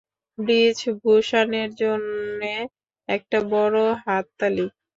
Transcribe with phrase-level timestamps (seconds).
[0.37, 2.53] Bridge ভুশানের জন্যে
[3.09, 4.65] একটা বড় হাততালি।